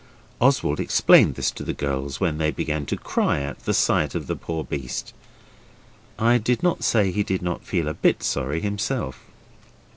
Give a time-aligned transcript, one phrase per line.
[0.39, 4.25] Oswald explained this to the girls when they began to cry at the sight of
[4.25, 5.13] the poor beast;
[6.17, 9.19] I do not say he did not feel a bit sorry himself.